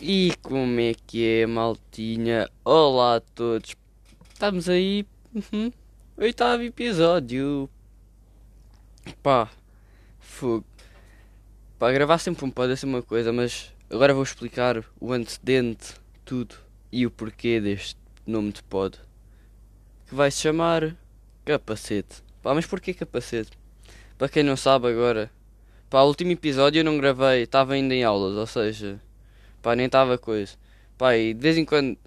E 0.00 0.34
como 0.42 0.78
é 0.78 0.92
que 1.06 1.26
é, 1.26 1.46
maltinha? 1.46 2.50
Olá 2.62 3.16
a 3.16 3.20
todos. 3.20 3.74
Estamos 4.30 4.68
aí. 4.68 5.06
Uhum. 5.34 5.72
Oitavo 6.18 6.62
episódio. 6.62 7.70
Pá, 9.22 9.48
fogo. 10.20 10.66
Pá, 11.78 11.90
gravar 11.92 12.18
sempre 12.18 12.44
um 12.44 12.50
pode 12.50 12.76
ser 12.76 12.84
uma 12.84 13.00
coisa, 13.00 13.32
mas 13.32 13.72
agora 13.88 14.12
vou 14.12 14.22
explicar 14.22 14.84
o 15.00 15.14
antecedente, 15.14 15.94
tudo 16.26 16.56
e 16.92 17.06
o 17.06 17.10
porquê 17.10 17.58
deste 17.58 17.96
nome 18.26 18.52
de 18.52 18.62
pod. 18.64 18.98
Que 20.06 20.14
vai 20.14 20.30
se 20.30 20.42
chamar 20.42 20.94
Capacete. 21.42 22.22
Pá, 22.42 22.54
mas 22.54 22.66
porquê 22.66 22.92
capacete? 22.92 23.52
Para 24.18 24.28
quem 24.28 24.42
não 24.42 24.58
sabe 24.58 24.88
agora, 24.88 25.30
pá, 25.88 26.02
o 26.02 26.08
último 26.08 26.32
episódio 26.32 26.80
eu 26.80 26.84
não 26.84 26.98
gravei, 26.98 27.44
estava 27.44 27.72
ainda 27.72 27.94
em 27.94 28.04
aulas, 28.04 28.36
ou 28.36 28.46
seja, 28.46 29.00
pá, 29.66 29.74
nem 29.74 29.86
estava 29.86 30.16
coisa. 30.16 30.52
Pá, 30.96 31.16
e 31.16 31.34
de 31.34 31.40
vez 31.40 31.58
em 31.58 31.64
quando, 31.64 31.98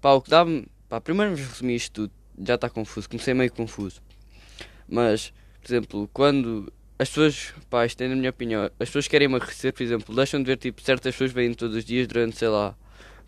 pá, 0.00 0.12
o 0.12 0.22
que 0.22 0.30
dá-me, 0.30 0.66
pá, 0.88 1.02
primeiro 1.02 1.32
vamos 1.34 1.46
resumir 1.46 1.74
isto 1.74 1.92
tudo, 1.92 2.12
já 2.42 2.54
está 2.54 2.70
confuso, 2.70 3.10
comecei 3.10 3.34
meio 3.34 3.52
confuso. 3.52 4.00
Mas, 4.88 5.30
por 5.60 5.68
exemplo, 5.68 6.10
quando 6.14 6.72
as 6.98 7.10
pessoas, 7.10 7.52
pá, 7.68 7.84
isto 7.84 8.00
é 8.00 8.08
na 8.08 8.16
minha 8.16 8.30
opinião, 8.30 8.64
as 8.64 8.88
pessoas 8.88 9.06
querem 9.06 9.26
emagrecer, 9.26 9.74
por 9.74 9.82
exemplo, 9.82 10.16
deixam 10.16 10.42
de 10.42 10.46
ver, 10.46 10.56
tipo, 10.56 10.80
certas 10.80 11.14
pessoas 11.14 11.30
vêm 11.30 11.52
todos 11.52 11.76
os 11.76 11.84
dias 11.84 12.06
durante, 12.06 12.38
sei 12.38 12.48
lá, 12.48 12.74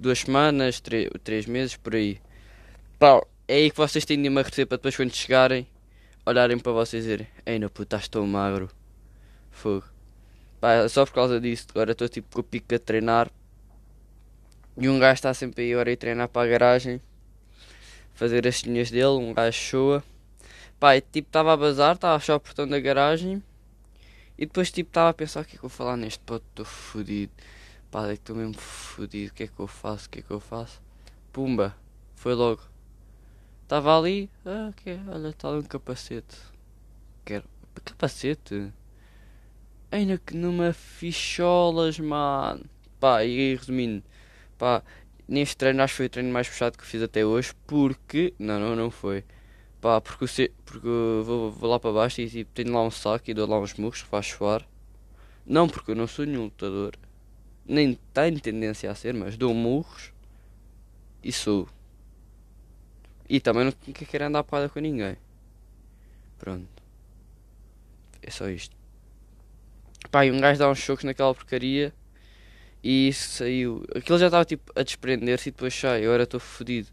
duas 0.00 0.20
semanas, 0.20 0.80
três, 0.80 1.10
três 1.22 1.44
meses, 1.44 1.76
por 1.76 1.96
aí. 1.96 2.18
Pá, 2.98 3.20
é 3.46 3.56
aí 3.56 3.70
que 3.70 3.76
vocês 3.76 4.06
têm 4.06 4.22
de 4.22 4.26
emagrecer 4.26 4.66
para 4.66 4.78
depois 4.78 4.96
quando 4.96 5.14
chegarem, 5.14 5.66
olharem 6.24 6.58
para 6.58 6.72
vocês 6.72 7.04
e 7.04 7.08
dizerem, 7.08 7.28
ei, 7.44 7.58
não 7.58 7.68
puto, 7.68 8.26
magro. 8.26 8.70
Fogo. 9.50 9.84
Pá, 10.62 10.88
só 10.88 11.04
por 11.04 11.12
causa 11.12 11.38
disso, 11.38 11.66
agora 11.74 11.92
estou 11.92 12.08
tipo 12.08 12.36
com 12.36 12.40
o 12.40 12.42
pico 12.42 12.74
a 12.74 12.78
treinar. 12.78 13.30
E 14.78 14.88
um 14.88 14.98
gajo 14.98 15.14
está 15.14 15.32
sempre 15.32 15.64
aí, 15.64 15.74
hora 15.74 15.90
a 15.90 15.96
treinar 15.96 16.28
para 16.28 16.46
a 16.46 16.50
garagem. 16.50 17.00
Fazer 18.14 18.46
as 18.46 18.60
linhas 18.60 18.90
dele, 18.90 19.06
um 19.06 19.32
gajo 19.32 19.56
showa. 19.56 20.04
Pá, 20.78 20.96
e 20.96 21.00
tipo 21.00 21.28
estava 21.28 21.54
a 21.54 21.56
bazar, 21.56 21.94
estava 21.94 22.14
a 22.14 22.16
achar 22.16 22.36
o 22.36 22.40
portão 22.40 22.68
da 22.68 22.78
garagem. 22.78 23.42
E 24.36 24.44
depois 24.44 24.70
tipo 24.70 24.90
estava 24.90 25.08
a 25.08 25.14
pensar 25.14 25.40
o 25.40 25.44
que 25.44 25.56
é 25.56 25.58
que 25.58 25.64
eu 25.64 25.68
vou 25.68 25.70
falar 25.70 25.96
neste 25.96 26.20
pote, 26.20 26.44
estou 26.50 26.66
fodido. 26.66 27.32
Pá, 27.90 28.04
é 28.06 28.08
que 28.08 28.14
estou 28.14 28.36
mesmo 28.36 28.54
fodido, 28.54 29.32
o 29.32 29.34
que 29.34 29.44
é 29.44 29.46
que 29.46 29.58
eu 29.58 29.66
faço, 29.66 30.06
o 30.06 30.10
que 30.10 30.18
é 30.18 30.22
que 30.22 30.30
eu 30.30 30.40
faço? 30.40 30.82
Pumba, 31.32 31.74
foi 32.14 32.34
logo. 32.34 32.60
Estava 33.62 33.98
ali, 33.98 34.30
ah, 34.44 34.72
que 34.76 34.98
olha, 35.08 35.28
está 35.28 35.48
ali 35.48 35.58
um 35.58 35.62
capacete. 35.62 36.36
Quero. 37.24 37.44
Capacete? 37.84 38.72
Ainda 39.90 40.18
que 40.18 40.36
numa 40.36 40.72
ficholas, 40.72 41.98
mano. 41.98 42.64
Pá, 43.00 43.24
e 43.24 43.54
resumindo, 43.56 44.02
pá, 44.58 44.82
neste 45.28 45.56
treino 45.56 45.82
acho 45.82 45.94
que 45.94 45.96
foi 45.98 46.06
o 46.06 46.10
treino 46.10 46.32
mais 46.32 46.48
puxado 46.48 46.78
que 46.78 46.86
fiz 46.86 47.02
até 47.02 47.24
hoje, 47.24 47.52
porque. 47.66 48.34
Não, 48.38 48.58
não, 48.58 48.76
não 48.76 48.90
foi. 48.90 49.24
Pá, 49.80 50.00
porque, 50.00 50.26
ce... 50.26 50.52
porque 50.64 50.86
eu 50.86 51.22
vou, 51.24 51.50
vou 51.50 51.70
lá 51.70 51.78
para 51.78 51.92
baixo 51.92 52.20
e 52.20 52.28
tipo, 52.28 52.50
tenho 52.52 52.72
lá 52.72 52.82
um 52.82 52.90
saco 52.90 53.30
e 53.30 53.34
dou 53.34 53.46
lá 53.48 53.58
uns 53.58 53.74
murros 53.74 54.02
que 54.02 54.08
faz 54.08 54.26
suar. 54.26 54.66
Não, 55.44 55.68
porque 55.68 55.92
eu 55.92 55.94
não 55.94 56.06
sou 56.06 56.24
nenhum 56.26 56.44
lutador. 56.44 56.94
Nem 57.64 57.98
tenho 58.12 58.40
tendência 58.40 58.90
a 58.90 58.94
ser, 58.94 59.14
mas 59.14 59.36
dou 59.36 59.52
murros 59.54 60.12
e 61.22 61.32
sou. 61.32 61.68
E 63.28 63.40
também 63.40 63.64
não 63.64 63.72
quero 63.72 64.24
andar 64.24 64.44
porrada 64.44 64.68
com 64.68 64.80
ninguém. 64.80 65.16
Pronto. 66.38 66.82
É 68.22 68.30
só 68.30 68.48
isto. 68.48 68.76
Pá, 70.10 70.24
e 70.24 70.30
um 70.30 70.40
gajo 70.40 70.58
dá 70.58 70.70
uns 70.70 70.78
chocos 70.78 71.04
naquela 71.04 71.34
porcaria 71.34 71.92
e 72.88 73.12
saiu. 73.12 73.84
Aquilo 73.96 74.16
já 74.16 74.26
estava 74.26 74.44
tipo 74.44 74.70
a 74.76 74.84
desprender-se 74.84 75.48
e 75.48 75.52
depois 75.52 75.74
sai. 75.74 76.04
Agora 76.04 76.22
estou 76.22 76.38
fodido. 76.38 76.86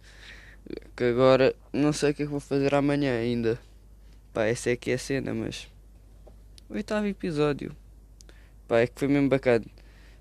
Que 0.95 1.03
agora 1.03 1.55
não 1.71 1.93
sei 1.93 2.09
o 2.09 2.13
que 2.15 2.23
é 2.23 2.25
que 2.25 2.31
vou 2.31 2.39
fazer 2.39 2.73
amanhã 2.73 3.15
ainda. 3.15 3.59
Pá, 4.33 4.45
essa 4.45 4.71
é 4.71 4.75
que 4.75 4.89
é 4.89 4.95
a 4.95 4.97
cena, 4.97 5.35
mas. 5.35 5.67
Oitavo 6.67 7.05
episódio. 7.05 7.75
Pá, 8.67 8.79
é 8.79 8.87
que 8.87 8.93
foi 8.95 9.07
mesmo 9.07 9.29
bacana. 9.29 9.65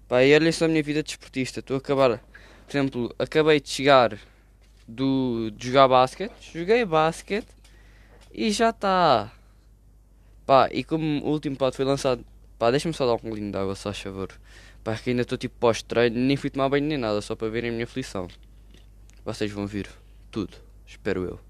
Pá, 0.06 0.22
e 0.22 0.34
olha 0.34 0.52
só 0.52 0.66
a 0.66 0.68
minha 0.68 0.82
vida 0.82 1.02
desportista. 1.02 1.60
Estou 1.60 1.76
a 1.76 1.78
acabar. 1.78 2.18
Por 2.18 2.70
exemplo, 2.70 3.14
acabei 3.18 3.58
de 3.58 3.70
chegar 3.70 4.18
do, 4.86 5.50
de 5.52 5.68
jogar 5.68 5.88
basquete. 5.88 6.52
Joguei 6.52 6.84
basquete 6.84 7.48
e 8.30 8.50
já 8.50 8.68
está. 8.70 9.32
Pá, 10.44 10.68
e 10.70 10.84
como 10.84 11.24
o 11.24 11.30
último 11.30 11.56
pod 11.56 11.74
foi 11.74 11.86
lançado. 11.86 12.22
Pá, 12.58 12.70
deixa-me 12.70 12.92
só 12.94 13.06
dar 13.06 13.14
um 13.14 13.30
golinho 13.30 13.50
de 13.50 13.56
água, 13.56 13.74
só 13.74 13.88
a 13.88 13.94
favor. 13.94 14.28
Pá, 14.84 14.96
que 14.96 15.10
ainda 15.10 15.22
estou 15.22 15.38
tipo 15.38 15.54
pós-treino, 15.60 16.18
nem 16.18 16.36
fui 16.36 16.50
tomar 16.50 16.68
banho 16.68 16.86
nem 16.86 16.98
nada, 16.98 17.20
só 17.20 17.36
para 17.36 17.48
verem 17.48 17.70
a 17.70 17.72
minha 17.72 17.84
aflição. 17.84 18.26
Vocês 19.24 19.50
vão 19.50 19.66
vir 19.66 19.88
tudo, 20.30 20.56
espero 20.86 21.24
eu. 21.24 21.40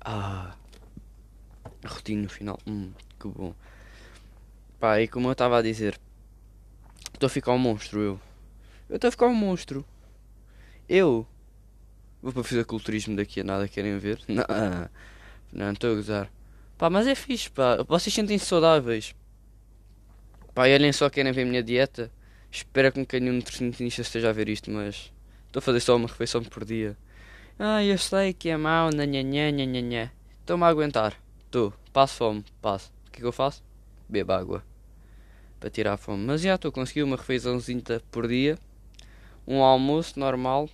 Ah, 0.00 0.56
a 1.84 1.88
rotina 1.88 2.22
no 2.22 2.28
final, 2.30 2.58
hum, 2.66 2.92
que 3.20 3.28
bom. 3.28 3.54
Pá, 4.80 5.00
e 5.02 5.08
como 5.08 5.28
eu 5.28 5.32
estava 5.32 5.58
a 5.58 5.62
dizer, 5.62 6.00
estou 7.12 7.26
a 7.26 7.30
ficar 7.30 7.52
um 7.52 7.58
monstro 7.58 8.00
eu. 8.00 8.20
Eu 8.88 8.96
estou 8.96 9.08
a 9.08 9.10
ficar 9.10 9.26
um 9.26 9.34
monstro. 9.34 9.84
Eu 10.88 11.26
vou 12.22 12.32
para 12.32 12.42
fisiculturismo 12.42 13.16
daqui 13.16 13.40
a 13.40 13.44
nada, 13.44 13.68
querem 13.68 13.98
ver? 13.98 14.18
Não, 14.28 14.44
não 15.52 15.72
estou 15.72 15.92
a 15.92 15.94
gozar. 15.94 16.30
Pá, 16.78 16.88
mas 16.88 17.08
é 17.08 17.14
fixe, 17.16 17.50
pá. 17.50 17.82
Vocês 17.88 18.14
sentem-se 18.14 18.46
saudáveis. 18.46 19.12
Pá, 20.54 20.68
e 20.68 20.74
olhem 20.74 20.92
só, 20.92 21.10
querem 21.10 21.32
ver 21.32 21.42
a 21.42 21.46
minha 21.46 21.62
dieta. 21.62 22.10
Espero 22.50 22.92
que 23.04 23.18
nenhum 23.18 23.34
nutricionista 23.34 24.00
esteja 24.02 24.30
a 24.30 24.32
ver 24.32 24.48
isto, 24.48 24.70
mas 24.70 25.12
estou 25.46 25.58
a 25.58 25.60
fazer 25.60 25.80
só 25.80 25.96
uma 25.96 26.06
refeição 26.06 26.42
por 26.42 26.64
dia. 26.64 26.96
Ah, 27.58 27.84
eu 27.84 27.98
sei 27.98 28.32
que 28.32 28.48
é 28.48 28.56
mau, 28.56 28.90
nanhanhã, 28.94 29.48
a 29.48 29.50
aguentar. 30.68 31.20
Fome. 32.16 32.44
O 32.62 32.68
é 32.68 32.78
que 33.10 33.24
eu 33.24 33.32
faço? 33.32 33.64
Bebo 34.08 34.32
água. 34.32 34.64
Para 35.58 35.70
tirar 35.70 35.96
fome. 35.96 36.24
Mas 36.24 36.42
já 36.42 36.54
estou 36.54 36.70
uma 37.04 37.16
refeiçãozinha 37.16 38.00
por 38.12 38.28
dia. 38.28 38.56
Um 39.46 39.64
almoço 39.64 40.18
normal. 40.18 40.70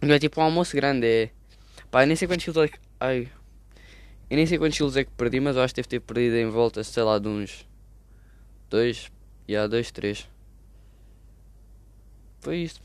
Não 0.00 0.14
é 0.14 0.18
tipo 0.18 0.40
almoço 0.40 0.74
grande, 0.74 1.06
é. 1.06 1.30
Pá, 1.90 2.06
nem. 3.00 3.30
Eu 4.30 4.36
nem 4.36 4.46
sei 4.46 4.58
quantos 4.58 4.76
quilos 4.76 4.96
é 4.96 5.04
que 5.04 5.10
perdi, 5.12 5.40
mas 5.40 5.56
eu 5.56 5.62
acho 5.62 5.74
que 5.74 5.80
deve 5.80 5.88
ter 5.88 6.00
perdido 6.00 6.36
em 6.36 6.50
volta, 6.50 6.84
sei 6.84 7.02
lá, 7.02 7.18
de 7.18 7.28
uns. 7.28 7.66
Dois. 8.68 9.10
E 9.46 9.56
há 9.56 9.66
dois, 9.66 9.90
três. 9.90 10.28
Foi 12.40 12.58
isso. 12.58 12.80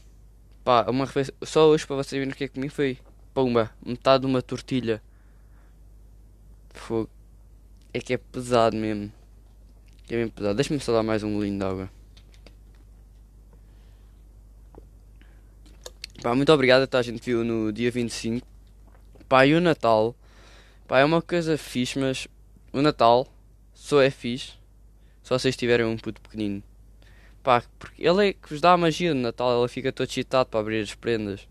Pá, 0.63 0.85
uma 0.89 1.05
refeição. 1.05 1.35
Só 1.43 1.67
hoje 1.67 1.85
para 1.85 1.97
vocês 1.97 2.17
verem 2.17 2.33
o 2.33 2.35
que 2.35 2.45
é 2.45 2.47
que 2.47 2.53
comi 2.53 2.69
foi. 2.69 2.97
Pumba, 3.33 3.71
metade 3.85 4.21
de 4.21 4.27
uma 4.27 4.41
tortilha. 4.41 5.01
Fogo. 6.69 7.09
É 7.93 7.99
que 7.99 8.13
é 8.13 8.17
pesado 8.17 8.75
mesmo. 8.77 9.11
É 10.09 10.15
mesmo 10.15 10.31
pesado. 10.31 10.55
Deixa-me 10.55 10.79
só 10.79 10.93
dar 10.93 11.03
mais 11.03 11.23
um 11.23 11.33
golinho 11.33 11.59
de 11.59 11.65
água. 11.65 11.89
Pá, 16.21 16.33
muito 16.33 16.53
obrigado 16.53 16.87
a 16.89 16.97
a 16.97 17.01
gente 17.01 17.21
viu 17.21 17.43
no 17.43 17.73
dia 17.73 17.91
25. 17.91 18.47
Pá, 19.27 19.45
e 19.45 19.53
o 19.53 19.59
Natal. 19.59 20.15
Pá, 20.87 20.99
é 20.99 21.05
uma 21.05 21.21
coisa 21.21 21.57
fixe, 21.57 21.97
mas 21.97 22.27
o 22.71 22.81
Natal 22.81 23.27
só 23.73 24.01
é 24.01 24.09
fixe 24.09 24.53
se 25.23 25.29
vocês 25.29 25.55
tiverem 25.55 25.85
um 25.85 25.97
puto 25.97 26.21
pequenino. 26.21 26.61
Pá, 27.41 27.63
porque 27.79 28.05
ele 28.05 28.29
é 28.29 28.33
que 28.33 28.49
vos 28.49 28.61
dá 28.61 28.73
a 28.73 28.77
magia 28.77 29.13
do 29.13 29.19
Natal, 29.19 29.59
ele 29.59 29.67
fica 29.67 29.91
todo 29.91 30.07
excitado 30.07 30.49
para 30.49 30.59
abrir 30.59 30.81
as 30.81 30.93
prendas. 30.93 31.47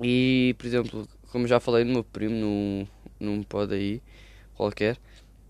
E, 0.00 0.54
por 0.58 0.66
exemplo, 0.66 1.08
como 1.30 1.46
já 1.46 1.58
falei 1.58 1.84
no 1.84 1.92
meu 1.92 2.04
primo, 2.04 2.34
num, 2.34 2.86
num 3.18 3.42
pod 3.42 3.74
aí, 3.74 4.02
qualquer, 4.54 4.98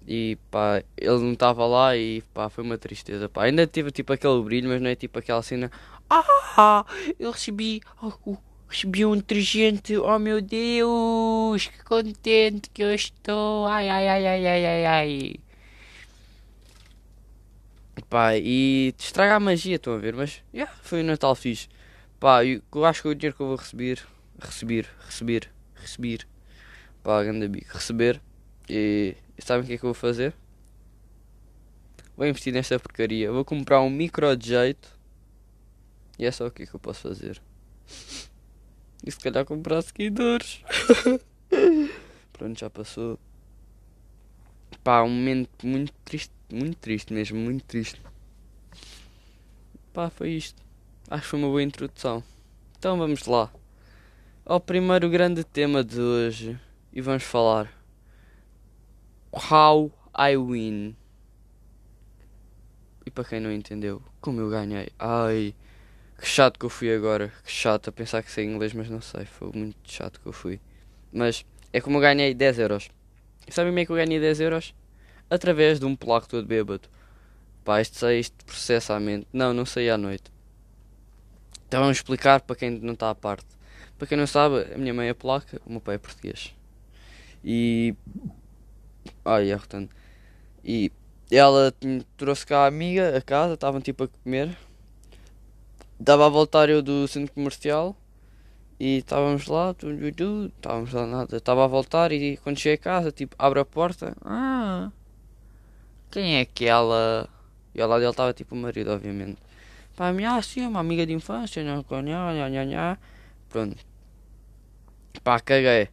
e 0.06 0.38
pá, 0.50 0.82
ele 0.96 1.18
não 1.18 1.32
estava 1.32 1.66
lá 1.66 1.96
e 1.96 2.22
pá, 2.34 2.48
foi 2.48 2.64
uma 2.64 2.78
tristeza. 2.78 3.28
Pá, 3.28 3.44
ainda 3.44 3.66
teve 3.66 3.90
tipo 3.90 4.12
aquele 4.12 4.42
brilho, 4.42 4.68
mas 4.68 4.80
não 4.80 4.88
é 4.90 4.94
tipo 4.96 5.18
aquela 5.18 5.42
cena, 5.42 5.70
ah, 6.08 6.84
eu 7.18 7.30
recebi, 7.30 7.80
oh, 8.02 8.36
recebi 8.68 9.04
um 9.04 9.16
detergente, 9.16 9.96
oh 9.96 10.18
meu 10.18 10.40
Deus, 10.42 11.66
que 11.66 11.82
contente 11.84 12.70
que 12.70 12.82
eu 12.82 12.94
estou, 12.94 13.66
ai, 13.66 13.88
ai, 13.88 14.08
ai, 14.08 14.26
ai, 14.26 14.46
ai, 14.46 14.66
ai, 14.66 14.86
ai. 14.86 15.34
Pá, 18.08 18.36
e 18.36 18.94
estraga 18.98 19.36
a 19.36 19.40
magia, 19.40 19.76
estão 19.76 19.94
a 19.94 19.98
ver, 19.98 20.14
mas, 20.14 20.42
yeah, 20.54 20.72
foi 20.82 21.02
um 21.02 21.04
Natal 21.06 21.34
fixe. 21.34 21.68
Pá, 22.20 22.44
eu, 22.44 22.62
acho 22.84 23.02
que 23.02 23.08
o 23.08 23.14
dinheiro 23.14 23.36
que 23.36 23.42
eu 23.42 23.48
vou 23.48 23.56
receber, 23.56 24.06
receber, 24.38 24.88
receber, 25.06 25.50
receber, 25.74 26.26
pá, 27.02 27.22
grande 27.22 27.48
bico, 27.48 27.72
receber, 27.72 28.20
e 28.68 29.16
sabem 29.38 29.64
o 29.64 29.66
que 29.66 29.74
é 29.74 29.78
que 29.78 29.84
eu 29.84 29.88
vou 29.88 29.94
fazer? 29.94 30.34
Vou 32.16 32.26
investir 32.26 32.52
nesta 32.52 32.78
porcaria, 32.78 33.30
vou 33.30 33.44
comprar 33.44 33.80
um 33.80 33.90
micro 33.90 34.36
de 34.36 34.48
jeito, 34.48 34.88
e 36.18 36.26
é 36.26 36.30
só 36.30 36.46
o 36.46 36.50
que, 36.50 36.64
é 36.64 36.66
que 36.66 36.74
eu 36.74 36.80
posso 36.80 37.02
fazer. 37.02 37.40
E 39.04 39.10
se 39.10 39.18
calhar 39.18 39.44
comprar 39.44 39.82
seguidores. 39.82 40.62
Pronto, 42.32 42.58
já 42.58 42.68
passou. 42.68 43.18
Pá, 44.82 45.02
um 45.02 45.08
momento 45.08 45.66
muito 45.66 45.92
triste, 46.04 46.32
muito 46.52 46.76
triste 46.78 47.12
mesmo, 47.12 47.38
muito 47.38 47.64
triste. 47.64 48.00
Pá, 49.92 50.10
foi 50.10 50.30
isto. 50.30 50.62
Acho 51.10 51.22
que 51.22 51.28
foi 51.28 51.38
uma 51.38 51.48
boa 51.48 51.62
introdução. 51.62 52.22
Então 52.78 52.98
vamos 52.98 53.26
lá. 53.26 53.52
Ao 54.44 54.60
primeiro 54.60 55.08
grande 55.10 55.42
tema 55.44 55.82
de 55.82 56.00
hoje. 56.00 56.58
E 56.92 57.00
vamos 57.00 57.22
falar. 57.22 57.72
How 59.32 59.92
I 60.16 60.36
win. 60.36 60.96
E 63.04 63.10
para 63.10 63.24
quem 63.24 63.40
não 63.40 63.52
entendeu, 63.52 64.02
como 64.20 64.40
eu 64.40 64.50
ganhei. 64.50 64.88
Ai, 64.98 65.54
que 66.18 66.26
chato 66.26 66.58
que 66.58 66.66
eu 66.66 66.70
fui 66.70 66.92
agora. 66.92 67.32
Que 67.44 67.50
chato 67.50 67.88
a 67.88 67.92
pensar 67.92 68.22
que 68.22 68.30
sei 68.30 68.44
inglês, 68.44 68.72
mas 68.74 68.90
não 68.90 69.00
sei. 69.00 69.24
Foi 69.24 69.50
muito 69.54 69.78
chato 69.84 70.20
que 70.20 70.26
eu 70.26 70.32
fui. 70.32 70.60
Mas 71.12 71.46
é 71.72 71.80
como 71.80 71.96
eu 71.98 72.00
ganhei 72.00 72.34
10 72.34 72.58
euros. 72.58 72.90
E 73.46 73.52
sabem 73.52 73.70
como 73.70 73.78
é 73.78 73.86
que 73.86 73.92
eu 73.92 73.96
ganhei 73.96 74.20
10 74.20 74.40
euros? 74.40 74.74
Através 75.30 75.78
de 75.78 75.86
um 75.86 75.94
polaco 75.94 76.28
todo 76.28 76.46
bêbado. 76.46 76.88
Pá, 77.64 77.80
isto 77.80 77.96
sei 77.96 78.20
isto 78.20 78.44
processamento. 78.44 79.26
Não, 79.32 79.54
não 79.54 79.64
sei 79.64 79.88
à 79.88 79.96
noite. 79.96 80.32
Então 81.66 81.80
vamos 81.80 81.98
explicar 81.98 82.40
para 82.40 82.56
quem 82.56 82.70
não 82.70 82.94
está 82.94 83.10
à 83.10 83.14
parte. 83.14 83.46
Para 83.96 84.06
quem 84.06 84.16
não 84.16 84.26
sabe, 84.26 84.72
a 84.74 84.78
minha 84.78 84.94
mãe 84.94 85.08
é 85.08 85.14
polaca, 85.14 85.60
o 85.66 85.70
meu 85.72 85.80
pai 85.80 85.96
é 85.96 85.98
português. 85.98 86.54
E. 87.44 87.94
Ai, 89.24 89.48
tanto. 89.68 89.94
E 90.64 90.90
ela 91.30 91.74
trouxe 92.16 92.46
cá 92.46 92.64
a 92.64 92.66
amiga 92.66 93.16
a 93.16 93.20
casa, 93.20 93.54
estavam 93.54 93.80
tipo 93.80 94.04
a 94.04 94.08
comer. 94.08 94.56
Dava 96.00 96.26
a 96.26 96.28
voltar 96.28 96.68
eu 96.68 96.80
do 96.80 97.08
centro 97.08 97.34
comercial 97.34 97.96
e 98.78 98.98
estávamos 98.98 99.46
lá, 99.46 99.72
estávamos 99.72 100.92
lá 100.92 101.06
nada. 101.06 101.36
Estava 101.36 101.64
a 101.64 101.66
voltar 101.66 102.12
e 102.12 102.36
quando 102.38 102.58
cheguei 102.58 102.74
a 102.74 102.78
casa, 102.78 103.10
tipo, 103.10 103.34
abre 103.38 103.58
a 103.60 103.64
porta. 103.64 104.16
Ah, 104.24 104.92
quem 106.10 106.36
é 106.36 106.42
aquela? 106.42 107.28
E 107.74 107.80
ao 107.82 107.88
lado 107.88 108.00
dele 108.00 108.10
estava 108.10 108.32
tipo 108.32 108.54
o 108.54 108.58
marido, 108.58 108.90
obviamente. 108.92 109.38
Pá, 109.96 110.12
minha, 110.12 110.36
assim, 110.36 110.64
uma 110.64 110.80
amiga 110.80 111.04
de 111.04 111.12
infância, 111.12 111.62
nha, 111.64 112.64
nha. 112.64 112.98
Pronto. 113.48 113.84
Pá, 115.24 115.40
caguei. 115.40 115.88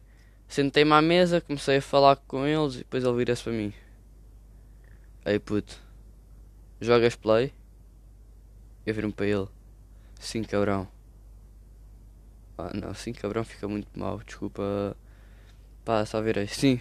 Sentei-me 0.46 0.92
à 0.92 1.02
mesa, 1.02 1.40
comecei 1.40 1.78
a 1.78 1.82
falar 1.82 2.16
com 2.16 2.46
eles 2.46 2.76
e 2.76 2.78
depois 2.78 3.02
ele 3.02 3.16
vira-se 3.16 3.42
para 3.42 3.52
mim. 3.52 3.72
Ei 5.24 5.40
puto, 5.40 5.76
jogas 6.80 7.16
play? 7.16 7.52
Eu 8.86 8.94
viro-me 8.94 9.12
para 9.12 9.26
ele. 9.26 9.55
Sim, 10.26 10.42
cabrão. 10.42 10.88
Ah, 12.58 12.72
não, 12.74 12.92
sim, 12.94 13.12
cabrão 13.12 13.44
fica 13.44 13.68
muito 13.68 13.96
mal, 13.96 14.18
desculpa. 14.26 14.96
Pá, 15.84 16.04
só 16.04 16.20
virei. 16.20 16.48
Sim. 16.48 16.80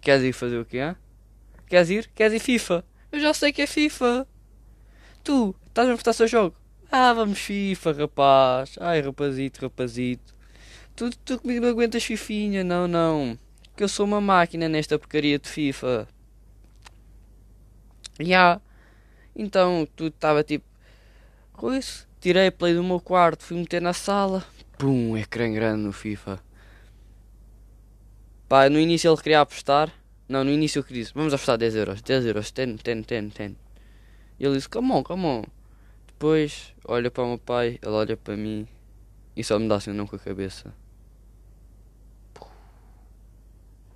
Queres 0.00 0.22
ir 0.22 0.32
fazer 0.32 0.56
o 0.56 0.64
quê, 0.64 0.78
hein? 0.78 0.96
Queres 1.66 1.90
ir? 1.90 2.08
Queres 2.14 2.32
ir 2.32 2.38
FIFA? 2.38 2.84
Eu 3.10 3.18
já 3.18 3.34
sei 3.34 3.52
que 3.52 3.60
é 3.60 3.66
FIFA. 3.66 4.24
Tu, 5.24 5.52
estás 5.66 5.88
a 5.88 5.94
prestar 5.94 6.12
seu 6.12 6.28
jogo? 6.28 6.54
Ah, 6.92 7.12
vamos 7.12 7.40
FIFA, 7.40 7.92
rapaz. 7.92 8.76
Ai, 8.80 9.00
rapazito, 9.00 9.62
rapazito. 9.62 10.32
Tu, 10.94 11.10
tu 11.24 11.40
comigo 11.40 11.62
não 11.62 11.70
aguentas 11.70 12.04
fifinha, 12.04 12.62
não, 12.62 12.86
não. 12.86 13.36
Que 13.76 13.82
eu 13.82 13.88
sou 13.88 14.06
uma 14.06 14.20
máquina 14.20 14.68
nesta 14.68 14.96
porcaria 14.96 15.40
de 15.40 15.48
FIFA. 15.48 16.06
Já. 18.20 18.24
Yeah. 18.24 18.62
Então, 19.34 19.88
tu 19.96 20.06
estava 20.06 20.44
tipo... 20.44 20.64
Coisa. 21.52 22.08
Tirei 22.20 22.50
play 22.50 22.74
do 22.74 22.84
meu 22.84 23.00
quarto, 23.00 23.42
fui 23.42 23.56
meter 23.56 23.80
na 23.80 23.94
sala. 23.94 24.44
Pum, 24.76 25.16
ecrã 25.16 25.50
grande 25.50 25.82
no 25.82 25.90
FIFA. 25.90 26.38
Pá, 28.46 28.68
no 28.68 28.78
início 28.78 29.10
ele 29.10 29.22
queria 29.22 29.40
apostar. 29.40 29.90
Não, 30.28 30.44
no 30.44 30.50
início 30.50 30.80
eu 30.80 30.84
queria 30.84 31.06
vamos 31.14 31.32
apostar 31.32 31.56
10 31.56 31.76
euros. 31.76 32.02
10 32.02 32.26
euros, 32.26 32.50
10, 32.50 32.82
10, 32.82 33.06
10, 33.06 33.32
10. 33.32 33.52
E 34.38 34.44
ele 34.44 34.54
disse, 34.54 34.68
come 34.68 34.92
on, 34.92 35.02
come 35.02 35.24
on. 35.24 35.44
Depois, 36.06 36.74
olha 36.84 37.10
para 37.10 37.24
o 37.24 37.28
meu 37.28 37.38
pai, 37.38 37.78
ele 37.80 37.92
olha 37.92 38.16
para 38.18 38.36
mim. 38.36 38.68
E 39.34 39.42
só 39.42 39.58
me 39.58 39.66
dá 39.66 39.76
assim 39.76 39.90
não 39.90 40.06
com 40.06 40.16
a 40.16 40.18
cabeça. 40.18 40.74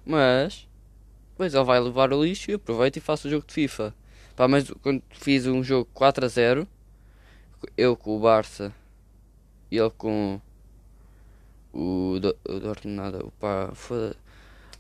Mas, 0.03 0.67
depois 1.33 1.53
ele 1.53 1.65
vai 1.65 1.79
levar 1.79 2.11
o 2.11 2.25
lixo 2.25 2.51
e 2.51 2.55
aproveito 2.55 2.97
e 2.97 3.01
faço 3.01 3.29
o 3.29 3.31
jogo 3.31 3.47
de 3.47 3.53
FIFA. 3.53 3.95
Pá, 4.35 4.49
mas 4.49 4.71
quando 4.83 5.03
fiz 5.11 5.47
um 5.47 5.63
jogo 5.63 5.91
4 5.93 6.25
a 6.25 6.29
0, 6.29 6.69
eu 7.77 7.97
com 7.97 8.17
o 8.17 8.21
Barça 8.21 8.73
e 9.71 9.79
ele 9.79 9.91
com 9.91 10.41
o, 11.73 12.19
do, 12.21 12.37
o 12.49 12.61
Dortmund 12.61 12.97
nada, 12.97 13.25
o 13.25 13.31
pá, 13.33 13.71
foda 13.75 14.17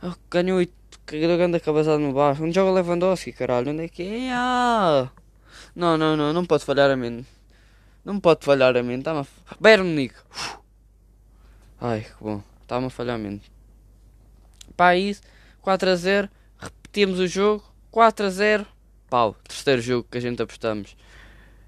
oh, 0.02 0.14
ganhou 0.30 0.58
8, 0.58 0.72
cagador 1.06 1.36
grande 1.36 1.60
cabeçada 1.60 1.98
no 1.98 2.12
Barça. 2.12 2.42
Onde 2.42 2.54
joga 2.54 2.70
Lewandowski, 2.70 3.32
caralho? 3.32 3.72
Onde 3.72 3.84
é 3.84 3.88
que 3.88 4.02
é? 4.02 4.32
Ah! 4.32 5.10
Não, 5.74 5.96
não, 5.96 6.16
não, 6.16 6.32
não 6.32 6.44
pode 6.44 6.64
falhar 6.64 6.90
a 6.90 6.96
mente. 6.96 7.26
Não 8.04 8.20
pode 8.20 8.44
falhar 8.44 8.76
a 8.76 8.82
mente. 8.82 9.00
Está-me 9.00 9.20
a. 9.20 9.26
Bayern 9.58 9.88
Munique. 9.88 10.16
Ai, 11.80 12.02
que 12.02 12.22
bom. 12.22 12.42
Está-me 12.62 12.86
a 12.86 12.90
falhar 12.90 13.16
a 13.16 13.18
mente. 13.18 13.50
Pá, 14.76 14.94
isso. 14.96 15.22
4 15.62 15.90
a 15.90 15.96
0. 15.96 16.28
Repetimos 16.58 17.18
o 17.18 17.26
jogo. 17.26 17.64
4 17.90 18.26
a 18.26 18.30
0. 18.30 18.66
Pau. 19.08 19.34
Terceiro 19.48 19.82
jogo 19.82 20.06
que 20.10 20.18
a 20.18 20.20
gente 20.20 20.42
apostamos. 20.42 20.96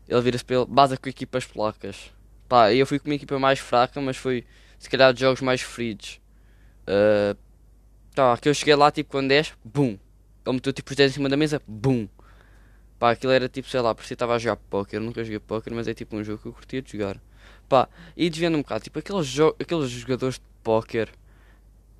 Ele 0.08 0.20
vira-se 0.20 0.44
para 0.44 0.56
ele. 0.56 0.66
Base 0.66 0.96
com 0.96 1.08
equipas 1.08 1.44
polacas. 1.44 2.12
Pá, 2.48 2.72
eu 2.72 2.86
fui 2.86 2.98
com 2.98 3.08
uma 3.08 3.14
equipa 3.14 3.38
mais 3.38 3.58
fraca, 3.58 4.00
mas 4.00 4.16
foi 4.16 4.44
se 4.78 4.88
calhar 4.88 5.12
de 5.12 5.20
jogos 5.20 5.40
mais 5.40 5.60
feridos. 5.60 6.20
Uh, 6.82 7.36
tá, 8.14 8.36
que 8.36 8.48
eu 8.48 8.54
cheguei 8.54 8.74
lá 8.74 8.90
tipo 8.90 9.10
com 9.10 9.26
10. 9.26 9.54
Bum. 9.64 9.98
Ele 10.46 10.54
meteu 10.54 10.72
tipo 10.72 10.90
os 10.90 10.96
10 10.96 11.10
em 11.10 11.14
cima 11.14 11.28
da 11.28 11.36
mesa. 11.36 11.60
Bum. 11.66 12.08
Pá, 12.98 13.10
aquilo 13.10 13.32
era 13.32 13.48
tipo, 13.48 13.68
sei 13.68 13.80
lá, 13.80 13.94
parecia 13.94 14.08
que 14.08 14.14
estava 14.14 14.34
a 14.34 14.38
jogar 14.38 14.56
póquer. 14.56 15.00
Nunca 15.00 15.22
joguei 15.24 15.40
póquer, 15.40 15.72
mas 15.74 15.88
é 15.88 15.94
tipo 15.94 16.16
um 16.16 16.24
jogo 16.24 16.40
que 16.40 16.48
eu 16.48 16.52
curtia 16.52 16.80
de 16.80 16.92
jogar. 16.92 17.20
Pá, 17.68 17.88
e 18.16 18.30
desviando 18.30 18.56
um 18.56 18.62
bocado, 18.62 18.84
tipo, 18.84 18.98
aqueles, 18.98 19.26
jo 19.26 19.54
aqueles 19.60 19.90
jogadores 19.90 20.36
de 20.36 20.44
póquer. 20.62 21.10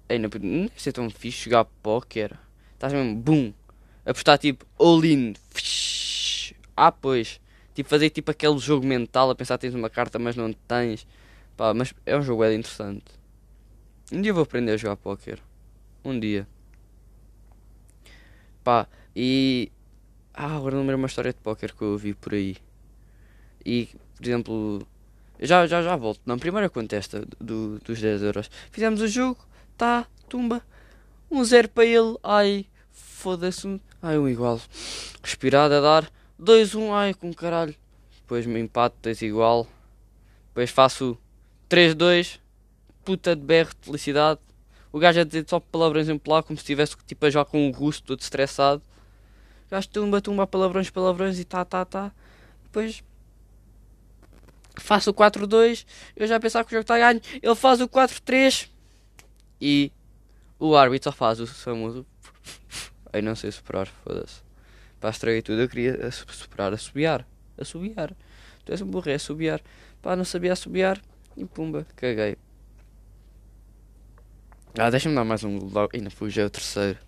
Ainda 0.08 0.30
não 0.40 0.70
ser 0.76 0.92
tão 0.92 1.10
fixe 1.10 1.44
jogar 1.44 1.64
póquer. 1.82 2.38
Estás 2.74 2.92
mesmo, 2.92 3.16
bum. 3.16 3.52
Apostar 4.04 4.38
tipo, 4.38 4.64
all-in. 4.78 5.34
Ah, 6.76 6.92
pois. 6.92 7.40
Tipo, 7.76 7.90
fazer 7.90 8.08
tipo 8.08 8.30
aquele 8.30 8.56
jogo 8.56 8.86
mental 8.86 9.28
a 9.28 9.34
pensar 9.34 9.58
que 9.58 9.66
tens 9.66 9.74
uma 9.74 9.90
carta, 9.90 10.18
mas 10.18 10.34
não 10.34 10.50
tens. 10.50 11.06
Pá, 11.58 11.74
mas 11.74 11.92
é 12.06 12.16
um 12.16 12.22
jogo 12.22 12.42
é 12.42 12.54
interessante. 12.54 13.04
Um 14.10 14.22
dia 14.22 14.32
vou 14.32 14.44
aprender 14.44 14.72
a 14.72 14.76
jogar 14.78 14.96
póquer. 14.96 15.38
Um 16.02 16.18
dia. 16.18 16.48
Pá, 18.64 18.88
e 19.14 19.70
ah, 20.32 20.56
agora 20.56 20.74
não 20.74 20.84
lembro 20.84 20.96
uma 20.96 21.06
história 21.06 21.34
de 21.34 21.38
póquer 21.38 21.72
que 21.72 21.82
eu 21.82 21.98
vi 21.98 22.14
por 22.14 22.32
aí. 22.32 22.56
E, 23.62 23.90
por 24.16 24.24
exemplo, 24.26 24.88
já, 25.38 25.66
já, 25.66 25.82
já 25.82 25.96
volto. 25.96 26.22
Não, 26.24 26.38
primeiro 26.38 26.70
conto 26.70 26.94
esta 26.94 27.26
do, 27.38 27.78
dos 27.80 28.00
10 28.00 28.22
euros. 28.22 28.50
Fizemos 28.70 29.02
o 29.02 29.06
jogo, 29.06 29.38
tá, 29.76 30.06
tumba. 30.30 30.62
Um 31.30 31.44
zero 31.44 31.68
para 31.68 31.84
ele, 31.84 32.16
ai, 32.22 32.64
foda-se. 32.90 33.78
Ai, 34.00 34.16
um 34.16 34.26
igual. 34.26 34.58
Respirado 35.22 35.74
a 35.74 35.80
dar. 35.80 36.15
2-1, 36.40 36.76
um, 36.76 36.94
ai, 36.94 37.14
com 37.14 37.32
caralho. 37.32 37.74
Depois 38.20 38.46
me 38.46 38.60
empate, 38.60 38.96
2 39.02 39.22
igual. 39.22 39.66
Depois 40.48 40.70
faço 40.70 41.18
3-2. 41.68 42.40
Puta 43.04 43.36
de 43.36 43.42
berro 43.42 43.70
de 43.80 43.86
felicidade. 43.86 44.40
O 44.92 44.98
gajo 44.98 45.20
a 45.20 45.24
dizer 45.24 45.44
só 45.48 45.60
palavrões 45.60 46.08
em 46.08 46.18
polaco, 46.18 46.48
como 46.48 46.56
se 46.56 46.62
estivesse 46.62 46.96
tipo, 47.06 47.24
a 47.26 47.30
jogar 47.30 47.44
com 47.44 47.66
um 47.66 47.70
russo 47.70 48.02
todo 48.02 48.20
estressado 48.20 48.82
gajo 49.70 49.88
tumba, 49.88 50.20
tumba, 50.20 50.46
palavrões, 50.46 50.90
palavrões 50.90 51.38
e 51.38 51.44
tá, 51.44 51.64
tá, 51.64 51.84
tá. 51.84 52.12
Depois 52.64 53.02
faço 54.76 55.10
o 55.10 55.14
4-2, 55.14 55.86
eu 56.14 56.26
já 56.26 56.38
pensava 56.38 56.64
que 56.64 56.70
o 56.70 56.76
jogo 56.76 56.82
está 56.82 56.98
ganho. 56.98 57.20
Ele 57.42 57.54
faz 57.54 57.80
o 57.80 57.88
4-3 57.88 58.68
e 59.60 59.90
o 60.58 60.76
árbitro 60.76 61.10
só 61.10 61.16
faz 61.16 61.40
o 61.40 61.46
famoso. 61.46 62.06
Aí 63.12 63.22
não 63.22 63.34
sei 63.34 63.50
superar, 63.50 63.86
foda-se. 64.04 64.45
Pá, 65.00 65.10
estraguei 65.10 65.42
tudo. 65.42 65.62
Eu 65.62 65.68
queria 65.68 66.10
superar, 66.10 66.72
assobiar. 66.72 67.26
Assobiar. 67.58 68.14
Tu 68.64 68.72
és 68.72 68.80
um 68.82 68.86
burro, 68.86 69.10
é 69.10 69.14
assobiar. 69.14 69.60
Pá, 70.02 70.16
não 70.16 70.24
sabia 70.24 70.52
assobiar 70.52 71.00
e 71.36 71.44
pumba, 71.44 71.86
caguei. 71.96 72.36
Ah, 74.78 74.90
deixa-me 74.90 75.14
dar 75.14 75.24
mais 75.24 75.42
um 75.42 75.58
logo. 75.58 75.90
Ainda 75.94 76.10
fugi 76.10 76.40
o 76.40 76.50
terceiro. 76.50 76.98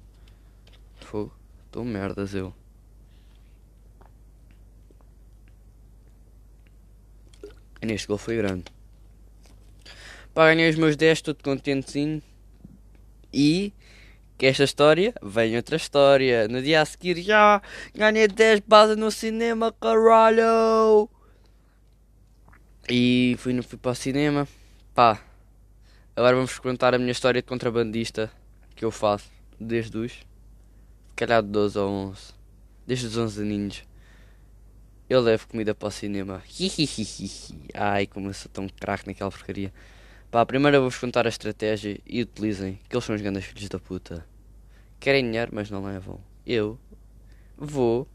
Fogo. 1.01 1.35
Tô 1.71 1.85
merdas 1.85 2.35
eu. 2.35 2.55
E 7.81 7.87
neste 7.87 8.07
gol 8.07 8.19
foi 8.19 8.37
grande. 8.37 8.65
Pá, 10.33 10.47
ganhei 10.47 10.71
os 10.71 10.77
meus 10.77 10.97
10, 10.97 11.21
todo 11.21 11.43
contentezinho. 11.43 12.23
E 13.33 13.73
que 14.39 14.47
esta 14.47 14.65
história 14.65 15.13
vem 15.21 15.57
outra 15.57 15.77
história. 15.77 16.47
No 16.49 16.63
dia 16.63 16.81
a 16.81 16.85
seguir 16.85 17.21
já 17.21 17.61
ganhei 17.95 18.29
10 18.29 18.61
bases 18.61 18.97
no 18.97 19.11
cinema, 19.11 19.73
caralho! 19.73 21.11
E 22.89 23.37
fui, 23.39 23.61
fui 23.61 23.77
para 23.77 23.91
o 23.91 23.95
cinema. 23.95 24.49
Pá, 24.95 25.21
agora 26.17 26.37
vamos 26.37 26.59
contar 26.59 26.95
a 26.95 26.99
minha 26.99 27.13
história 27.13 27.43
de 27.43 27.47
contrabandista 27.47 28.31
que 28.75 28.85
eu 28.85 28.91
faço 28.91 29.29
desde 29.61 29.99
os 29.99 30.29
calhar 31.19 31.43
de 31.43 31.49
12 31.49 31.79
ou 31.79 31.91
11. 31.91 32.33
Desde 32.87 33.07
os 33.07 33.17
11 33.17 33.43
aninhos. 33.43 33.85
Eu 35.11 35.21
levo 35.21 35.49
comida 35.49 35.75
para 35.75 35.89
o 35.89 35.91
cinema. 35.91 36.43
Ai, 37.75 38.07
como 38.07 38.29
eu 38.29 38.35
sou 38.35 38.51
tão 38.53 38.69
craque 38.69 39.09
naquela 39.09 39.31
porcaria. 39.31 39.73
Pá, 40.31 40.45
primeiro 40.45 40.81
vou-vos 40.81 40.99
contar 40.99 41.25
a 41.25 41.31
estratégia 41.31 41.99
e 42.07 42.21
utilizem, 42.21 42.79
que 42.87 42.95
eles 42.95 43.05
são 43.05 43.15
os 43.15 43.23
grandes 43.23 43.45
filhos 43.45 43.69
da 43.69 43.79
puta. 43.79 44.27
Querem 45.01 45.25
dinheiro, 45.25 45.53
mas 45.55 45.71
não 45.71 45.83
levam. 45.83 46.21
Eu 46.47 46.79
vou 47.57 48.07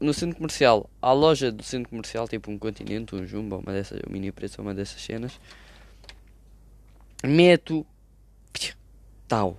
no 0.00 0.14
centro 0.14 0.36
comercial, 0.36 0.88
à 1.02 1.12
loja 1.12 1.52
do 1.52 1.62
centro 1.62 1.90
comercial, 1.90 2.26
tipo 2.26 2.50
um 2.50 2.58
continente, 2.58 3.14
um 3.14 3.26
jumbo, 3.26 3.58
uma 3.58 3.72
dessas, 3.72 4.00
um 4.08 4.10
mini 4.10 4.32
preço, 4.32 4.62
uma 4.62 4.74
dessas 4.74 5.02
cenas. 5.02 5.38
Meto 7.22 7.86
tal. 9.28 9.56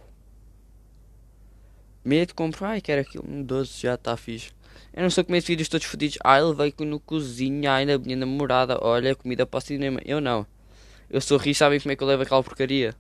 Meto, 2.03 2.33
compro, 2.33 2.65
ai, 2.65 2.81
quero 2.81 3.01
aquilo, 3.01 3.23
um 3.27 3.43
doce, 3.43 3.83
já 3.83 3.93
está 3.93 4.17
fixe. 4.17 4.51
Eu 4.91 5.03
não 5.03 5.09
sou 5.11 5.23
comer 5.23 5.41
vídeos 5.41 5.69
todos 5.69 5.85
fodidos. 5.85 6.17
Ele 6.25 6.53
veio 6.55 6.89
no 6.89 6.99
cozinha, 6.99 7.73
ai, 7.73 7.85
na 7.85 7.97
minha 7.99 8.17
namorada, 8.17 8.79
olha, 8.81 9.15
comida 9.15 9.45
para 9.45 9.59
o 9.59 9.61
cinema. 9.61 10.01
Eu 10.03 10.19
não. 10.19 10.47
Eu 11.11 11.19
sou 11.19 11.37
rico, 11.37 11.57
sabem 11.57 11.77
como 11.77 11.91
é 11.91 11.95
que 11.97 12.01
eu 12.01 12.07
levo 12.07 12.23
aquela 12.23 12.41
porcaria? 12.41 12.95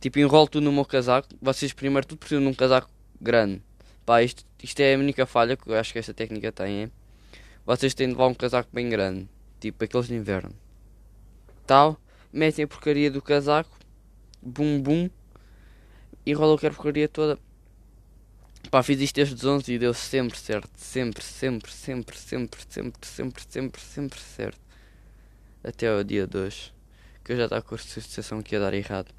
Tipo, 0.00 0.18
enrolo 0.18 0.48
tudo 0.48 0.64
no 0.64 0.72
meu 0.72 0.84
casaco. 0.84 1.28
Vocês 1.40 1.72
primeiro 1.72 2.04
tudo 2.04 2.18
precisam 2.18 2.42
de 2.42 2.48
um 2.48 2.52
casaco 2.52 2.90
grande. 3.20 3.62
Pá, 4.04 4.24
isto, 4.24 4.44
isto 4.60 4.80
é 4.80 4.92
a 4.92 4.98
única 4.98 5.24
falha 5.24 5.56
que 5.56 5.70
eu 5.70 5.76
acho 5.76 5.92
que 5.92 6.00
esta 6.00 6.12
técnica 6.12 6.50
tem, 6.50 6.82
é? 6.82 6.90
Vocês 7.64 7.94
têm 7.94 8.08
de 8.08 8.14
levar 8.14 8.26
um 8.26 8.34
casaco 8.34 8.68
bem 8.72 8.88
grande. 8.88 9.28
Tipo, 9.60 9.84
aqueles 9.84 10.08
de 10.08 10.16
inverno. 10.16 10.52
Tal. 11.64 11.96
Metem 12.32 12.64
a 12.64 12.66
porcaria 12.66 13.08
do 13.08 13.22
casaco. 13.22 13.78
Bum, 14.42 14.82
bum. 14.82 15.08
Enrolam 16.26 16.56
a 16.56 16.58
porcaria 16.58 17.08
toda. 17.08 17.38
Pá, 18.68 18.82
fiz 18.82 19.00
isto 19.00 19.14
desde 19.14 19.34
os 19.36 19.44
11 19.44 19.72
e 19.72 19.78
deu 19.78 19.94
sempre 19.94 20.36
certo. 20.36 20.72
Sempre, 20.74 21.22
sempre, 21.22 21.70
sempre, 21.70 22.16
sempre, 22.18 22.60
sempre, 22.68 23.06
sempre, 23.06 23.44
sempre, 23.48 23.80
sempre 23.80 24.18
certo. 24.18 24.60
Até 25.62 25.94
o 25.94 26.02
dia 26.02 26.26
2. 26.26 26.74
Que 27.24 27.32
eu 27.32 27.36
já 27.36 27.44
estava 27.44 27.62
com 27.62 27.74
a 27.74 27.78
sensação 27.78 28.42
que 28.42 28.54
ia 28.54 28.60
dar 28.60 28.74
errado. 28.74 29.12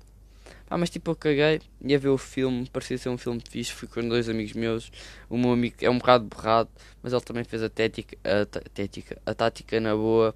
Pá, 0.67 0.77
mas 0.77 0.89
tipo, 0.89 1.11
eu 1.11 1.15
caguei. 1.15 1.61
Ia 1.83 1.99
ver 1.99 2.09
o 2.09 2.17
filme. 2.17 2.69
Parecia 2.69 2.97
ser 2.97 3.09
um 3.09 3.17
filme 3.17 3.41
fixe. 3.49 3.71
Fui 3.71 3.87
com 3.87 4.07
dois 4.07 4.29
amigos 4.29 4.53
meus. 4.53 4.91
O 5.29 5.37
meu 5.37 5.51
amigo 5.51 5.75
é 5.81 5.89
um 5.89 5.97
bocado 5.97 6.25
borrado. 6.25 6.69
Mas 7.01 7.13
ele 7.13 7.21
também 7.21 7.43
fez 7.43 7.63
a 7.63 7.69
tética. 7.69 8.17
A 8.23 8.45
tética. 8.69 9.21
A 9.25 9.33
tática 9.33 9.79
na 9.79 9.95
boa. 9.95 10.35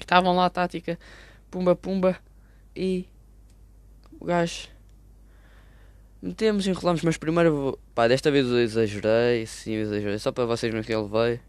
Estavam 0.00 0.34
lá 0.34 0.46
a 0.46 0.50
tática. 0.50 0.98
Pumba, 1.50 1.74
pumba. 1.74 2.18
E. 2.74 3.06
O 4.20 4.24
gajo 4.24 4.68
Metemos, 6.20 6.66
enrolamos, 6.66 7.02
mas 7.02 7.16
primeiro 7.16 7.54
vou... 7.54 7.78
Pá, 7.94 8.08
desta 8.08 8.28
vez 8.28 8.44
eu 8.48 8.58
exagerei, 8.58 9.46
sim, 9.46 9.74
eu 9.74 9.82
exagerei, 9.82 10.18
só 10.18 10.32
para 10.32 10.46
vocês 10.46 10.72
verem 10.72 10.84
que 10.84 10.92
eu 10.92 11.08
levei. 11.08 11.40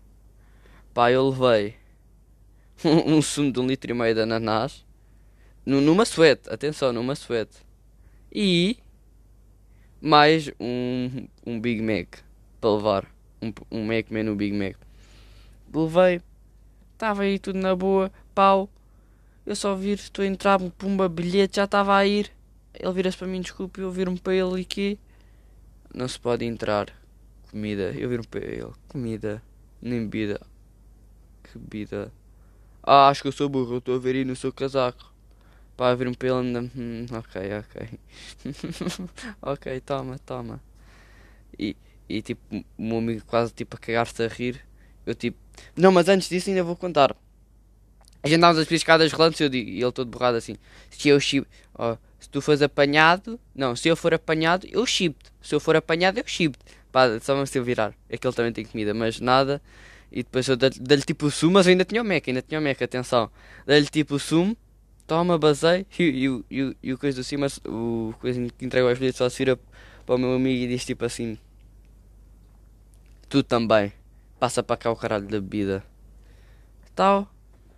Pá, 0.94 1.12
eu 1.12 1.28
levei 1.28 1.76
um, 2.84 3.18
um 3.18 3.22
sumo 3.22 3.52
de 3.52 3.60
um 3.60 3.68
litro 3.68 3.92
e 3.92 3.94
meio 3.94 4.14
de 4.14 4.22
ananás 4.22 4.86
numa 5.66 6.06
suete, 6.06 6.50
atenção, 6.50 6.92
numa 6.92 7.16
suete. 7.16 7.58
E 8.32 8.78
mais 10.02 10.50
um, 10.60 11.28
um 11.46 11.60
Big 11.60 11.82
Mac 11.82 12.20
para 12.60 12.76
levar. 12.76 13.06
Um, 13.42 13.54
um 13.72 13.86
Mac 13.86 14.10
menu 14.10 14.36
Big 14.36 14.56
Mac. 14.56 14.76
Levei, 15.74 16.22
estava 16.94 17.24
aí 17.24 17.38
tudo 17.38 17.60
na 17.60 17.76
boa, 17.76 18.12
pau. 18.34 18.70
Eu 19.46 19.56
só 19.56 19.76
vir, 19.76 19.98
estou 19.98 20.24
a 20.24 20.28
entrar, 20.28 20.60
pumba, 20.72 21.08
bilhete, 21.08 21.58
já 21.58 21.66
estava 21.66 21.96
a 21.96 22.06
ir. 22.06 22.32
Ele 22.74 22.94
vira-se 22.94 23.18
para 23.18 23.28
mim, 23.28 23.42
desculpe, 23.42 23.82
eu 23.82 23.92
viro-me 23.92 24.20
para 24.20 24.34
ele 24.34 24.62
e 24.62 24.66
que 24.66 25.00
não 25.94 26.08
se 26.08 26.20
pode 26.20 26.46
entrar 26.46 26.88
comida. 27.50 27.92
Eu 27.98 28.10
viro-me 28.10 28.28
para 28.28 28.46
ele, 28.46 28.72
comida, 28.88 29.42
nem 29.82 30.02
bebida. 30.08 30.42
Que 31.44 31.58
bebida. 31.58 32.12
Ah, 32.92 33.10
acho 33.10 33.22
que 33.22 33.28
eu 33.28 33.32
sou 33.32 33.48
burro, 33.48 33.78
estou 33.78 33.98
a 33.98 34.00
ver 34.00 34.16
aí 34.16 34.26
no 34.26 34.36
seu 34.36 34.52
casaco. 34.52 35.14
Pá, 35.78 35.94
vir-me 35.94 36.18
para 36.18 36.30
ele 36.30 36.38
ainda. 36.40 36.62
Hum, 36.76 37.06
ok, 37.12 37.42
ok. 37.60 38.00
ok, 39.44 39.80
toma, 39.82 40.18
toma. 40.26 40.60
E, 41.58 41.78
e 42.10 42.20
tipo, 42.24 42.42
o 42.52 42.64
meu 42.80 42.98
amigo 42.98 43.24
quase 43.28 43.54
tipo 43.54 43.76
a 43.76 43.80
cagar-se 43.80 44.24
a 44.24 44.28
rir. 44.28 44.60
Eu 45.06 45.14
tipo. 45.14 45.38
Não, 45.78 45.92
mas 45.92 46.10
antes 46.10 46.30
disso 46.30 46.50
ainda 46.50 46.64
vou 46.64 46.76
contar. 46.76 47.16
A 48.24 48.28
gente 48.28 48.38
andávamos 48.38 48.60
a 48.60 48.64
subir 48.64 48.78
escadas 48.78 49.12
rolantes 49.12 49.40
e 49.40 49.44
eu 49.44 49.50
digo, 49.50 49.70
e 49.70 49.84
ele 49.84 49.92
todo 49.92 50.10
borrado 50.10 50.38
assim. 50.38 50.56
Se 50.90 51.10
eu 51.10 51.20
chibo. 51.20 51.46
Oh, 51.78 51.96
se 52.20 52.28
tu 52.28 52.42
fores 52.42 52.64
apanhado, 52.64 53.40
não, 53.54 53.76
se 53.76 53.88
eu 53.88 53.96
for 53.96 54.16
apanhado, 54.16 54.66
eu 54.68 54.84
chibo-te. 54.88 55.32
Se 55.44 55.54
eu 55.54 55.60
for 55.60 55.76
apanhado, 55.76 56.18
eu 56.18 56.24
chibo-te. 56.26 56.66
Pá, 56.92 57.20
só 57.20 57.36
vamos 57.36 57.56
eu 57.56 57.64
virar. 57.64 57.94
Aquele 58.12 58.34
também 58.34 58.52
tem 58.52 58.66
comida, 58.66 58.96
mas 58.96 59.20
nada. 59.20 59.62
E 60.12 60.24
depois 60.24 60.48
eu 60.48 60.58
dei-lhe 60.58 61.04
tipo 61.04 61.28
o 61.28 61.32
sumo, 61.32 61.54
mas 61.54 61.68
eu 61.68 61.72
ainda 61.72 61.86
tinha 61.86 62.02
o 62.02 62.06
Mac, 62.06 62.28
ainda 62.28 62.42
tinha 62.42 62.60
o 62.60 62.64
Mac, 62.64 62.82
atenção. 62.82 63.30
Dei-lhe 63.66 63.88
tipo 63.88 64.16
o 64.16 64.20
sumo, 64.20 64.58
toma, 65.06 65.38
basei, 65.38 65.86
e, 66.00 66.04
e, 66.04 66.44
e, 66.50 66.78
e 66.84 66.94
o 66.94 66.98
coisa 66.98 67.22
do 67.22 67.24
cima, 67.24 67.48
o 67.68 68.14
coisa 68.20 68.40
que 68.58 68.66
entrega 68.66 68.88
aos 68.88 68.98
bilhetes 68.98 69.18
só 69.18 69.30
se 69.30 69.38
vira 69.38 69.60
para 70.06 70.16
o 70.16 70.18
meu 70.18 70.34
amigo 70.34 70.64
e 70.64 70.68
diz 70.68 70.86
tipo 70.86 71.06
assim: 71.06 71.38
Tu 73.30 73.44
também, 73.44 73.94
passa 74.40 74.64
para 74.64 74.78
cá 74.78 74.92
o 74.92 74.96
caralho 74.96 75.28
da 75.28 75.40
bebida. 75.40 75.84
Tal. 76.96 77.32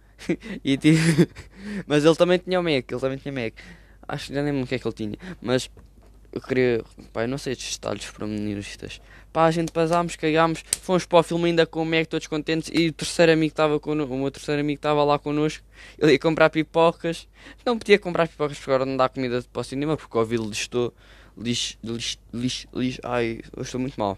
e 0.64 0.78
tipo, 0.78 0.98
mas 1.86 2.06
ele 2.06 2.16
também 2.16 2.38
tinha 2.38 2.60
o 2.60 2.64
Mac, 2.64 2.90
ele 2.90 3.02
também 3.02 3.18
tinha 3.18 3.34
Mac. 3.34 3.54
Acho 4.08 4.28
que 4.28 4.34
já 4.34 4.42
nem 4.42 4.52
lembro 4.52 4.66
o 4.66 4.68
que 4.68 4.76
é 4.76 4.80
que 4.80 4.88
ele 4.88 4.96
tinha. 4.96 5.18
Mas 5.42 5.70
eu 6.32 6.42
queria. 6.42 6.84
Pá, 7.12 7.24
eu 7.24 7.28
não 7.28 7.38
sei 7.38 7.54
estes 7.54 7.78
detalhes 7.78 8.06
pormenoristas. 8.10 9.02
Pá, 9.34 9.46
a 9.46 9.52
gente 9.52 9.72
pasámos, 9.72 10.16
cagámos, 10.16 10.64
fomos 10.82 11.06
para 11.06 11.20
o 11.20 11.24
filme 11.24 11.50
ainda 11.50 11.66
com 11.66 11.82
o 11.82 11.86
Mac 11.86 12.08
todos 12.08 12.28
contentes. 12.28 12.70
E 12.74 12.88
o 12.88 12.94
terceiro 12.94 13.32
amigo 13.32 13.52
estava 13.52 13.80
connosco. 13.80 14.14
O 14.14 14.18
meu 14.18 14.32
terceiro 14.32 14.62
amigo 14.62 14.78
estava 14.78 15.04
lá 15.04 15.20
connosco. 15.20 15.64
Ele 15.98 16.14
ia 16.14 16.20
comprar 16.20 16.50
pipocas. 16.50 17.28
Não 17.66 17.78
podia 17.78 18.00
comprar 18.00 18.28
pipocas 18.28 18.58
porque 18.58 18.72
agora 18.72 18.86
não 18.86 18.98
dá 18.98 19.10
comida 19.10 19.44
para 19.52 19.60
o 19.60 19.64
cinema. 19.64 19.98
Porque 19.98 20.08
o 20.08 20.20
Covid 20.20 20.44
listou. 20.48 20.94
Lixo, 21.38 21.78
lixo, 21.84 22.18
lixo, 22.34 22.68
lixo. 22.74 23.00
Ai, 23.04 23.42
eu 23.56 23.64
estou 23.64 23.80
muito 23.80 23.98
mal. 24.00 24.18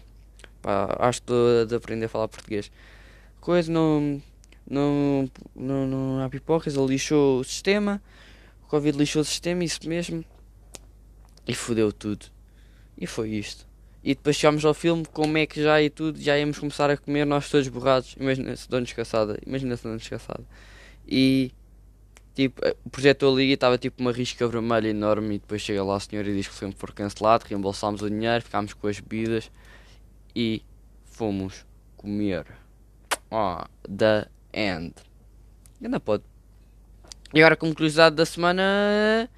Pá, 0.62 0.96
acho 1.00 1.20
que 1.22 1.32
estou 1.32 1.76
a 1.76 1.78
aprender 1.78 2.06
a 2.06 2.08
falar 2.08 2.28
português. 2.28 2.70
Coisa 3.40 3.70
não. 3.70 4.22
Não, 4.68 5.30
não, 5.54 5.86
não 5.86 6.24
há 6.24 6.28
pipocas. 6.28 6.76
Ele 6.76 6.86
lixou 6.86 7.40
o 7.40 7.44
sistema. 7.44 8.00
O 8.64 8.68
Covid 8.68 8.96
lixou 8.96 9.22
o 9.22 9.24
sistema, 9.24 9.62
isso 9.62 9.88
mesmo. 9.88 10.24
E 11.46 11.54
fodeu 11.54 11.92
tudo. 11.92 12.26
E 12.96 13.06
foi 13.06 13.30
isto. 13.30 13.66
E 14.02 14.14
depois 14.14 14.36
chegámos 14.36 14.64
ao 14.64 14.74
filme, 14.74 15.04
como 15.12 15.38
é 15.38 15.46
que 15.46 15.62
já 15.62 15.80
e 15.80 15.88
tudo, 15.88 16.20
já 16.20 16.38
íamos 16.38 16.58
começar 16.58 16.90
a 16.90 16.96
comer, 16.96 17.24
nós 17.24 17.48
todos 17.48 17.68
borrados. 17.68 18.14
Imagina-se 18.18 18.68
dona 18.68 18.82
descansada. 18.82 19.38
Imagina-se 19.46 19.82
dona 19.82 19.96
descansada. 19.96 20.44
E 21.06 21.52
tipo, 22.34 22.60
o 22.84 22.90
projetor 22.90 23.34
liga 23.36 23.50
e 23.50 23.54
estava 23.54 23.78
tipo 23.78 24.00
uma 24.00 24.12
risca 24.12 24.46
vermelha 24.46 24.88
enorme. 24.88 25.36
E 25.36 25.38
depois 25.38 25.62
chega 25.62 25.82
lá 25.82 25.96
a 25.96 26.00
senhora 26.00 26.28
e 26.28 26.34
diz 26.34 26.48
que 26.48 26.54
o 26.54 26.56
filme 26.56 26.74
foi 26.76 26.92
cancelado, 26.92 27.44
reembolsámos 27.48 28.02
o 28.02 28.10
dinheiro, 28.10 28.44
ficámos 28.44 28.74
com 28.74 28.86
as 28.86 29.00
bebidas 29.00 29.50
e 30.34 30.62
fomos 31.04 31.64
comer. 31.96 32.46
Oh, 33.30 33.64
the 33.88 34.28
end. 34.52 34.94
Ainda 35.82 35.98
pode 35.98 36.24
e 37.34 37.40
agora, 37.40 37.56
como 37.56 37.74
curiosidade 37.74 38.14
da 38.14 38.24
semana. 38.24 39.28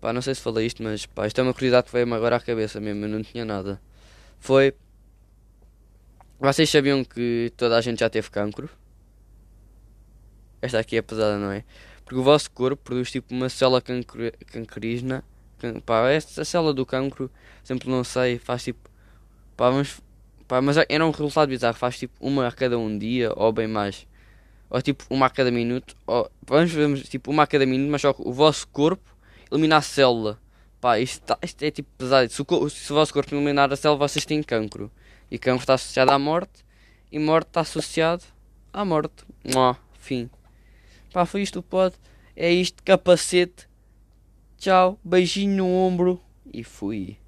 Pá, 0.00 0.12
não 0.12 0.20
sei 0.22 0.34
se 0.34 0.40
falei 0.40 0.66
isto, 0.66 0.82
mas 0.82 1.06
pá, 1.06 1.26
isto 1.26 1.40
é 1.40 1.42
uma 1.42 1.54
curiosidade 1.54 1.86
que 1.86 1.92
veio-me 1.92 2.14
agora 2.14 2.36
à 2.36 2.40
cabeça 2.40 2.80
mesmo. 2.80 3.04
Eu 3.04 3.08
não 3.08 3.22
tinha 3.22 3.44
nada. 3.44 3.80
Foi. 4.38 4.74
Vocês 6.38 6.68
sabiam 6.68 7.02
que 7.04 7.52
toda 7.56 7.76
a 7.76 7.80
gente 7.80 8.00
já 8.00 8.10
teve 8.10 8.30
cancro? 8.30 8.68
Esta 10.60 10.78
aqui 10.78 10.96
é 10.96 11.02
pesada, 11.02 11.38
não 11.38 11.50
é? 11.50 11.64
Porque 12.04 12.18
o 12.18 12.22
vosso 12.22 12.50
corpo 12.50 12.82
produz 12.82 13.10
tipo 13.10 13.34
uma 13.34 13.48
célula 13.48 13.80
cancro, 13.80 14.30
cancerígena. 14.46 15.24
Can, 15.58 15.80
pá, 15.80 16.08
essa 16.10 16.44
célula 16.44 16.74
do 16.74 16.84
cancro, 16.84 17.30
sempre 17.64 17.88
não 17.88 18.04
sei, 18.04 18.38
faz 18.38 18.64
tipo. 18.64 18.90
Pá, 19.56 19.70
mas, 19.70 20.00
pá, 20.46 20.60
mas 20.60 20.76
era 20.88 21.06
um 21.06 21.10
resultado 21.10 21.48
bizarro. 21.48 21.76
Faz 21.76 21.98
tipo 21.98 22.14
uma 22.20 22.46
a 22.46 22.52
cada 22.52 22.78
um 22.78 22.98
dia 22.98 23.32
ou 23.34 23.52
bem 23.52 23.66
mais 23.66 24.06
ou 24.68 24.82
tipo 24.82 25.04
uma 25.10 25.26
a 25.26 25.30
cada 25.30 25.50
minuto, 25.50 25.96
ou 26.06 26.30
vamos 26.42 26.72
ver 26.72 27.02
tipo 27.04 27.30
uma 27.30 27.44
a 27.44 27.46
cada 27.46 27.64
minuto, 27.64 27.90
mas 27.90 28.02
só 28.02 28.14
o 28.18 28.32
vosso 28.32 28.66
corpo 28.68 29.15
elimina 29.50 29.78
a 29.78 29.82
célula. 29.82 30.40
Pá, 30.80 30.98
isto, 30.98 31.22
tá, 31.22 31.38
isto 31.42 31.62
é 31.62 31.70
tipo 31.70 31.88
pesado. 31.96 32.30
Se 32.30 32.42
o, 32.42 32.68
se 32.68 32.92
o 32.92 32.94
vosso 32.94 33.12
corpo 33.12 33.34
eliminar 33.34 33.72
a 33.72 33.76
célula, 33.76 33.98
vocês 33.98 34.24
têm 34.24 34.42
cancro. 34.42 34.90
E 35.30 35.38
cancro 35.38 35.62
está 35.62 35.74
associado 35.74 36.10
à 36.10 36.18
morte, 36.18 36.64
e 37.10 37.18
morte 37.18 37.48
está 37.48 37.60
associado 37.60 38.24
à 38.72 38.84
morte. 38.84 39.24
Mua, 39.44 39.76
fim. 39.98 40.30
Pá, 41.12 41.24
foi 41.24 41.42
isto 41.42 41.60
o 41.60 41.62
pod. 41.62 41.96
É 42.34 42.50
isto, 42.52 42.82
capacete. 42.82 43.68
Tchau, 44.58 44.98
beijinho 45.04 45.56
no 45.56 45.68
ombro 45.68 46.20
e 46.52 46.62
fui. 46.62 47.18